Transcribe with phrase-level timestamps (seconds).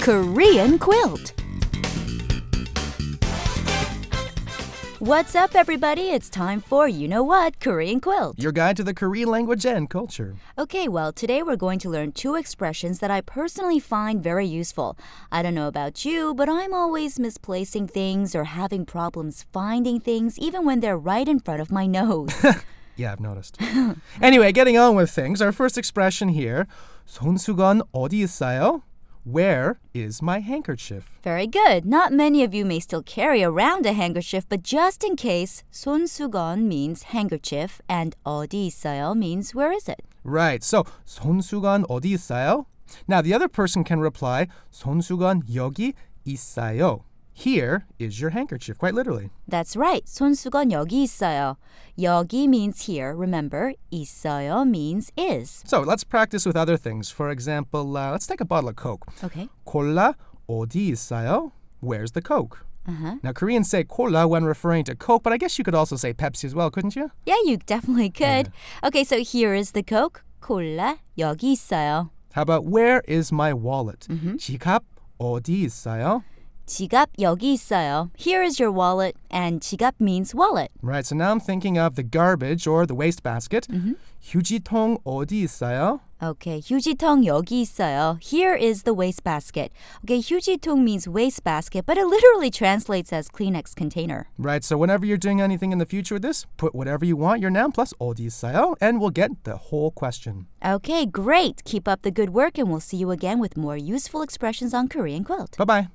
[0.00, 1.32] Korean quilt.
[4.98, 6.10] What's up, everybody?
[6.10, 8.38] It's time for You Know What Korean Quilt.
[8.38, 10.34] Your guide to the Korean language and culture.
[10.58, 14.96] Okay, well, today we're going to learn two expressions that I personally find very useful.
[15.30, 20.38] I don't know about you, but I'm always misplacing things or having problems finding things
[20.38, 22.34] even when they're right in front of my nose.
[22.96, 23.58] Yeah, I've noticed.
[24.22, 25.42] anyway, getting on with things.
[25.42, 26.66] Our first expression here.
[27.06, 28.80] 손수건 어디 있어요?
[29.24, 31.18] Where is my handkerchief?
[31.24, 31.84] Very good.
[31.84, 36.68] Not many of you may still carry around a handkerchief, but just in case, 손수건
[36.68, 40.02] means handkerchief and 어디 있어요 means where is it?
[40.22, 40.62] Right.
[40.62, 42.66] So 손수건 어디 있어요?
[43.08, 47.02] Now the other person can reply 손수건 여기 있어요.
[47.32, 49.30] Here is your handkerchief, quite literally.
[49.46, 50.02] That's right.
[50.06, 51.56] 손수건 여기 있어요.
[51.98, 53.74] 여기 means here, remember.
[53.92, 55.62] 있어요 means is.
[55.66, 57.10] So let's practice with other things.
[57.10, 59.04] For example, uh, let's take a bottle of Coke.
[59.22, 59.50] Okay.
[59.66, 60.14] 콜라
[60.48, 61.52] 어디 있어요?
[61.80, 62.64] Where's the Coke?
[62.88, 63.16] Uh-huh.
[63.22, 66.14] Now Koreans say cola when referring to Coke, but I guess you could also say
[66.14, 67.10] Pepsi as well, couldn't you?
[67.26, 68.50] Yeah, you definitely could.
[68.82, 70.22] Okay, so here is the Coke.
[70.40, 72.10] 콜라 여기 있어요.
[72.32, 74.06] How about where is my wallet?
[74.38, 74.84] 지갑
[75.18, 76.22] 어디 있어요?
[76.70, 78.10] 지갑 여기 있어요.
[78.18, 80.72] Here is your wallet, and 지갑 means wallet.
[80.82, 83.68] Right, so now I'm thinking of the garbage or the wastebasket.
[84.20, 86.00] 휴지통 어디 있어요?
[86.20, 88.18] Okay, 휴지통 여기 있어요.
[88.20, 89.70] Here is the wastebasket.
[90.02, 94.26] Okay, 휴지통 means wastebasket, but it literally translates as Kleenex container.
[94.36, 97.40] Right, so whenever you're doing anything in the future with this, put whatever you want,
[97.40, 100.46] your noun plus 어디 있어요, and we'll get the whole question.
[100.64, 101.62] Okay, great.
[101.64, 104.88] Keep up the good work, and we'll see you again with more useful expressions on
[104.88, 105.56] Korean Quilt.
[105.56, 105.88] Bye bye.